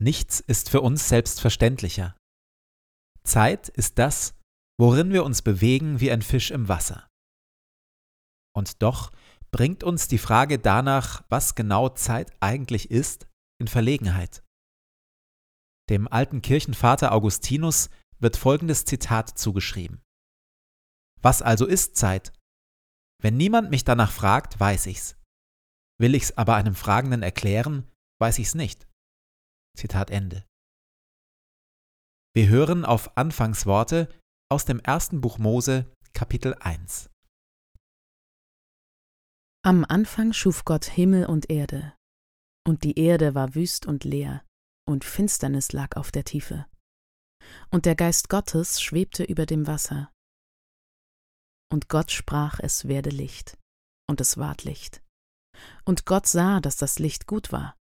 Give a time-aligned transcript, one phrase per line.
[0.00, 2.16] Nichts ist für uns selbstverständlicher.
[3.24, 4.34] Zeit ist das,
[4.78, 7.08] worin wir uns bewegen wie ein Fisch im Wasser.
[8.54, 9.10] Und doch
[9.50, 13.26] bringt uns die Frage danach, was genau Zeit eigentlich ist,
[13.60, 14.44] in Verlegenheit.
[15.90, 20.02] Dem alten Kirchenvater Augustinus wird folgendes Zitat zugeschrieben.
[21.20, 22.32] Was also ist Zeit?
[23.20, 25.16] Wenn niemand mich danach fragt, weiß ich's.
[25.98, 28.86] Will ich's aber einem Fragenden erklären, weiß ich's nicht.
[29.78, 30.44] Zitat Ende.
[32.34, 34.08] Wir hören auf Anfangsworte
[34.50, 37.08] aus dem ersten Buch Mose, Kapitel 1.
[39.64, 41.94] Am Anfang schuf Gott Himmel und Erde,
[42.66, 44.44] und die Erde war wüst und leer,
[44.84, 46.66] und Finsternis lag auf der Tiefe.
[47.70, 50.10] Und der Geist Gottes schwebte über dem Wasser.
[51.70, 53.56] Und Gott sprach, es werde Licht,
[54.10, 55.04] und es ward Licht.
[55.84, 57.77] Und Gott sah, dass das Licht gut war.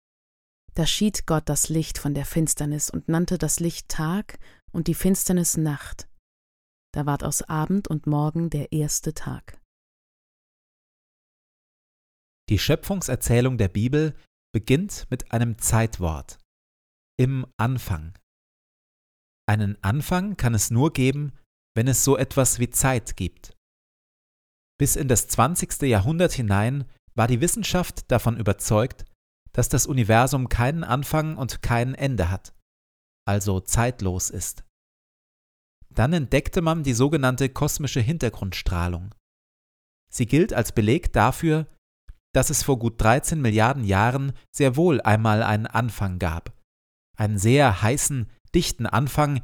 [0.73, 4.39] Da schied Gott das Licht von der Finsternis und nannte das Licht Tag
[4.71, 6.07] und die Finsternis Nacht.
[6.93, 9.59] Da ward aus Abend und Morgen der erste Tag.
[12.49, 14.15] Die Schöpfungserzählung der Bibel
[14.53, 16.37] beginnt mit einem Zeitwort.
[17.17, 18.17] Im Anfang.
[19.47, 21.33] Einen Anfang kann es nur geben,
[21.75, 23.55] wenn es so etwas wie Zeit gibt.
[24.77, 25.83] Bis in das 20.
[25.83, 29.05] Jahrhundert hinein war die Wissenschaft davon überzeugt,
[29.53, 32.53] dass das Universum keinen Anfang und kein Ende hat,
[33.25, 34.63] also zeitlos ist.
[35.89, 39.13] Dann entdeckte man die sogenannte kosmische Hintergrundstrahlung.
[40.11, 41.67] Sie gilt als Beleg dafür,
[42.33, 46.57] dass es vor gut 13 Milliarden Jahren sehr wohl einmal einen Anfang gab.
[47.17, 49.41] Einen sehr heißen, dichten Anfang,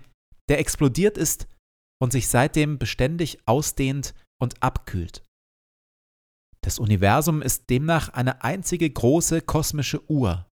[0.50, 1.48] der explodiert ist
[2.02, 5.27] und sich seitdem beständig ausdehnt und abkühlt.
[6.68, 10.52] Das Universum ist demnach eine einzige große kosmische Uhr,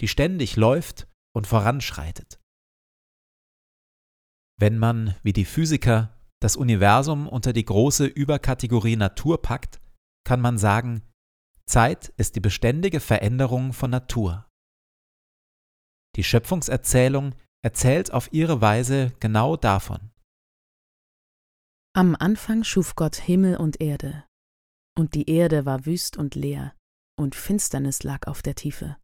[0.00, 2.40] die ständig läuft und voranschreitet.
[4.60, 9.80] Wenn man, wie die Physiker, das Universum unter die große Überkategorie Natur packt,
[10.24, 11.02] kann man sagen,
[11.66, 14.48] Zeit ist die beständige Veränderung von Natur.
[16.14, 20.12] Die Schöpfungserzählung erzählt auf ihre Weise genau davon.
[21.92, 24.29] Am Anfang schuf Gott Himmel und Erde,
[24.98, 26.74] und die Erde war wüst und leer,
[27.18, 28.96] und Finsternis lag auf der Tiefe.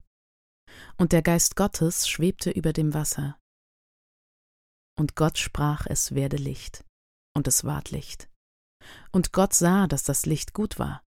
[0.97, 3.39] Und der Geist Gottes schwebte über dem Wasser.
[4.99, 6.85] Und Gott sprach, es werde Licht,
[7.35, 8.29] und es ward Licht.
[9.13, 11.03] Und Gott sah, dass das Licht gut war.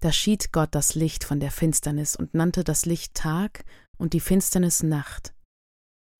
[0.00, 3.64] Da schied Gott das Licht von der Finsternis und nannte das Licht Tag
[3.98, 5.34] und die Finsternis Nacht.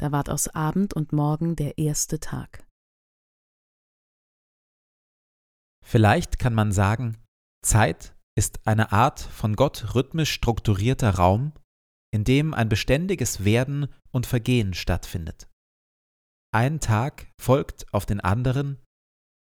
[0.00, 2.66] Da ward aus Abend und Morgen der erste Tag.
[5.84, 7.16] Vielleicht kann man sagen,
[7.62, 11.52] Zeit ist eine Art von Gott rhythmisch strukturierter Raum,
[12.12, 15.48] in dem ein beständiges Werden und Vergehen stattfindet.
[16.54, 18.78] Ein Tag folgt auf den anderen,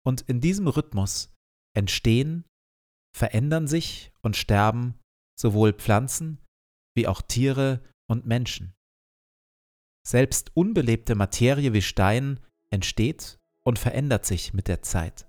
[0.07, 1.35] und in diesem Rhythmus
[1.77, 2.45] entstehen,
[3.15, 4.99] verändern sich und sterben
[5.39, 6.45] sowohl Pflanzen
[6.97, 8.75] wie auch Tiere und Menschen.
[10.07, 15.27] Selbst unbelebte Materie wie Stein entsteht und verändert sich mit der Zeit.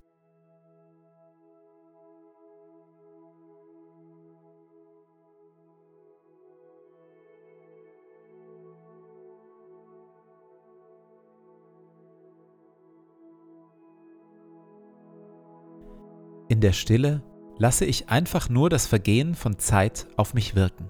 [16.50, 17.22] In der Stille
[17.58, 20.90] lasse ich einfach nur das Vergehen von Zeit auf mich wirken.